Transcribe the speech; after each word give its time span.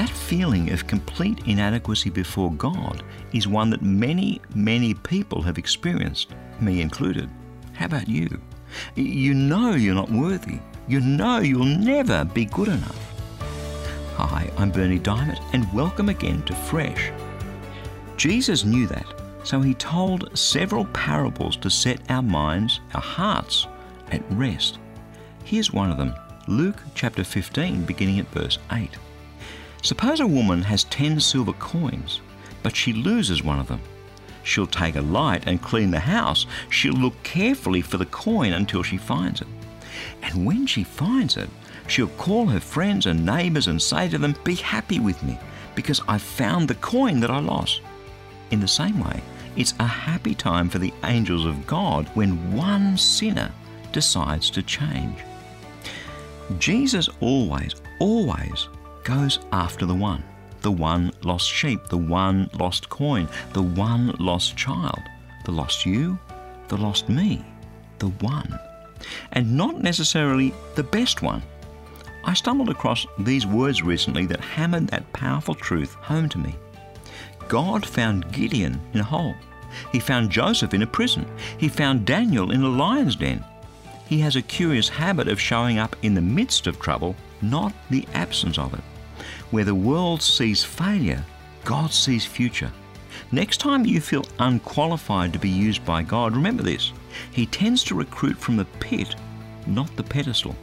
That 0.00 0.08
feeling 0.08 0.72
of 0.72 0.86
complete 0.86 1.46
inadequacy 1.46 2.08
before 2.08 2.50
God 2.52 3.02
is 3.34 3.46
one 3.46 3.68
that 3.68 3.82
many, 3.82 4.40
many 4.54 4.94
people 4.94 5.42
have 5.42 5.58
experienced, 5.58 6.30
me 6.58 6.80
included. 6.80 7.28
How 7.74 7.84
about 7.84 8.08
you? 8.08 8.40
You 8.94 9.34
know 9.34 9.74
you're 9.74 9.94
not 9.94 10.10
worthy. 10.10 10.58
You 10.88 11.00
know 11.00 11.40
you'll 11.40 11.66
never 11.66 12.24
be 12.24 12.46
good 12.46 12.68
enough. 12.68 12.98
Hi, 14.16 14.50
I'm 14.56 14.70
Bernie 14.70 14.98
Dymet, 14.98 15.38
and 15.52 15.70
welcome 15.70 16.08
again 16.08 16.44
to 16.44 16.54
Fresh. 16.54 17.12
Jesus 18.16 18.64
knew 18.64 18.86
that, 18.86 19.04
so 19.44 19.60
he 19.60 19.74
told 19.74 20.30
several 20.32 20.86
parables 20.86 21.58
to 21.58 21.68
set 21.68 22.00
our 22.10 22.22
minds, 22.22 22.80
our 22.94 23.02
hearts, 23.02 23.66
at 24.10 24.22
rest. 24.30 24.78
Here's 25.44 25.74
one 25.74 25.90
of 25.90 25.98
them 25.98 26.14
Luke 26.48 26.78
chapter 26.94 27.22
15, 27.22 27.84
beginning 27.84 28.18
at 28.18 28.28
verse 28.28 28.56
8. 28.72 28.88
Suppose 29.82 30.20
a 30.20 30.26
woman 30.26 30.62
has 30.62 30.84
10 30.84 31.20
silver 31.20 31.54
coins, 31.54 32.20
but 32.62 32.76
she 32.76 32.92
loses 32.92 33.42
one 33.42 33.58
of 33.58 33.68
them. 33.68 33.80
She'll 34.42 34.66
take 34.66 34.96
a 34.96 35.00
light 35.00 35.44
and 35.46 35.62
clean 35.62 35.90
the 35.90 36.00
house. 36.00 36.46
She'll 36.68 36.94
look 36.94 37.22
carefully 37.22 37.80
for 37.80 37.96
the 37.96 38.06
coin 38.06 38.52
until 38.52 38.82
she 38.82 38.96
finds 38.96 39.40
it. 39.40 39.48
And 40.22 40.44
when 40.44 40.66
she 40.66 40.84
finds 40.84 41.36
it, 41.36 41.48
she'll 41.86 42.08
call 42.08 42.46
her 42.46 42.60
friends 42.60 43.06
and 43.06 43.24
neighbors 43.24 43.66
and 43.66 43.80
say 43.80 44.08
to 44.08 44.18
them, 44.18 44.36
Be 44.44 44.54
happy 44.54 44.98
with 44.98 45.22
me, 45.22 45.38
because 45.74 46.00
I 46.08 46.18
found 46.18 46.68
the 46.68 46.74
coin 46.76 47.20
that 47.20 47.30
I 47.30 47.38
lost. 47.38 47.80
In 48.50 48.60
the 48.60 48.68
same 48.68 49.00
way, 49.00 49.22
it's 49.56 49.74
a 49.78 49.86
happy 49.86 50.34
time 50.34 50.68
for 50.68 50.78
the 50.78 50.92
angels 51.04 51.44
of 51.44 51.66
God 51.66 52.08
when 52.14 52.54
one 52.54 52.96
sinner 52.96 53.52
decides 53.92 54.50
to 54.50 54.62
change. 54.62 55.18
Jesus 56.58 57.08
always, 57.20 57.74
always 57.98 58.68
goes 59.04 59.38
after 59.52 59.86
the 59.86 59.94
one 59.94 60.22
the 60.62 60.70
one 60.70 61.12
lost 61.22 61.48
sheep, 61.48 61.86
the 61.88 61.96
one 61.96 62.50
lost 62.58 62.88
coin, 62.88 63.28
the 63.52 63.62
one 63.62 64.14
lost 64.18 64.56
child, 64.56 65.00
the 65.44 65.52
lost 65.52 65.86
you, 65.86 66.18
the 66.68 66.76
lost 66.76 67.08
me, 67.08 67.44
the 67.98 68.08
one. 68.08 68.58
And 69.32 69.56
not 69.56 69.82
necessarily 69.82 70.52
the 70.74 70.82
best 70.82 71.22
one. 71.22 71.42
I 72.24 72.34
stumbled 72.34 72.68
across 72.68 73.06
these 73.18 73.46
words 73.46 73.82
recently 73.82 74.26
that 74.26 74.40
hammered 74.40 74.88
that 74.88 75.10
powerful 75.12 75.54
truth 75.54 75.94
home 75.94 76.28
to 76.30 76.38
me. 76.38 76.54
God 77.48 77.84
found 77.86 78.30
Gideon 78.32 78.80
in 78.92 79.00
a 79.00 79.04
hole. 79.04 79.34
He 79.92 80.00
found 80.00 80.30
Joseph 80.30 80.74
in 80.74 80.82
a 80.82 80.86
prison. 80.86 81.26
He 81.56 81.68
found 81.68 82.04
Daniel 82.04 82.50
in 82.50 82.62
a 82.62 82.68
lion's 82.68 83.16
den. 83.16 83.44
He 84.06 84.18
has 84.18 84.36
a 84.36 84.42
curious 84.42 84.88
habit 84.88 85.28
of 85.28 85.40
showing 85.40 85.78
up 85.78 85.96
in 86.02 86.14
the 86.14 86.20
midst 86.20 86.66
of 86.66 86.78
trouble, 86.78 87.16
not 87.40 87.72
the 87.88 88.06
absence 88.12 88.58
of 88.58 88.74
it. 88.74 88.80
Where 89.50 89.64
the 89.64 89.74
world 89.74 90.22
sees 90.22 90.64
failure, 90.64 91.24
God 91.64 91.92
sees 91.92 92.24
future. 92.24 92.72
Next 93.32 93.58
time 93.58 93.86
you 93.86 94.00
feel 94.00 94.24
unqualified 94.38 95.32
to 95.32 95.38
be 95.38 95.48
used 95.48 95.84
by 95.84 96.02
God, 96.02 96.34
remember 96.34 96.62
this 96.62 96.92
He 97.30 97.46
tends 97.46 97.84
to 97.84 97.94
recruit 97.94 98.36
from 98.36 98.56
the 98.56 98.64
pit, 98.80 99.14
not 99.66 99.94
the 99.96 100.02
pedestal. 100.02 100.56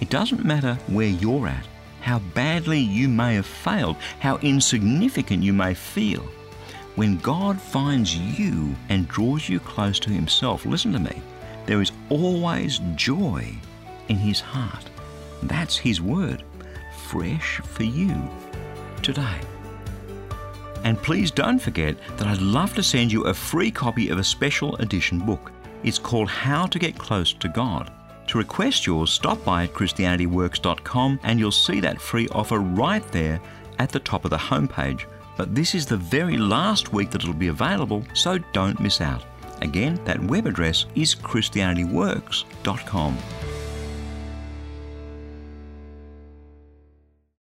It 0.00 0.10
doesn't 0.10 0.44
matter 0.44 0.74
where 0.86 1.08
you're 1.08 1.48
at, 1.48 1.66
how 2.00 2.18
badly 2.34 2.78
you 2.78 3.08
may 3.08 3.34
have 3.34 3.46
failed, 3.46 3.96
how 4.20 4.36
insignificant 4.38 5.42
you 5.42 5.52
may 5.52 5.74
feel. 5.74 6.22
When 6.94 7.18
God 7.18 7.60
finds 7.60 8.16
you 8.16 8.74
and 8.88 9.08
draws 9.08 9.48
you 9.48 9.60
close 9.60 9.98
to 10.00 10.10
Himself, 10.10 10.64
listen 10.64 10.92
to 10.92 10.98
me, 10.98 11.20
there 11.66 11.82
is 11.82 11.92
always 12.08 12.80
joy 12.94 13.54
in 14.08 14.16
His 14.16 14.40
heart. 14.40 14.84
That's 15.42 15.76
His 15.76 16.00
word 16.00 16.42
fresh 17.06 17.60
for 17.60 17.84
you 17.84 18.14
today. 19.02 19.40
And 20.84 21.00
please 21.02 21.30
don't 21.30 21.58
forget 21.58 21.96
that 22.16 22.26
I'd 22.26 22.40
love 22.40 22.74
to 22.74 22.82
send 22.82 23.12
you 23.12 23.24
a 23.24 23.34
free 23.34 23.70
copy 23.70 24.08
of 24.08 24.18
a 24.18 24.24
special 24.24 24.76
edition 24.76 25.18
book. 25.18 25.52
It's 25.82 25.98
called 25.98 26.28
How 26.28 26.66
to 26.66 26.78
Get 26.78 26.98
Close 26.98 27.32
to 27.34 27.48
God. 27.48 27.92
To 28.28 28.38
request 28.38 28.86
yours, 28.86 29.10
stop 29.10 29.44
by 29.44 29.64
at 29.64 29.72
ChristianityWorks.com 29.72 31.20
and 31.22 31.38
you'll 31.38 31.52
see 31.52 31.80
that 31.80 32.00
free 32.00 32.28
offer 32.28 32.58
right 32.58 33.06
there 33.12 33.40
at 33.78 33.90
the 33.90 34.00
top 34.00 34.24
of 34.24 34.30
the 34.30 34.36
homepage. 34.36 35.04
But 35.36 35.54
this 35.54 35.74
is 35.74 35.86
the 35.86 35.96
very 35.96 36.36
last 36.36 36.92
week 36.92 37.10
that 37.10 37.22
it'll 37.22 37.34
be 37.34 37.48
available, 37.48 38.04
so 38.14 38.38
don't 38.52 38.80
miss 38.80 39.00
out. 39.00 39.24
Again, 39.62 40.00
that 40.04 40.22
web 40.22 40.46
address 40.46 40.86
is 40.94 41.14
ChristianityWorks.com. 41.14 43.18